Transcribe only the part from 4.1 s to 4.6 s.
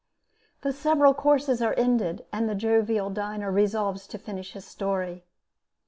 finish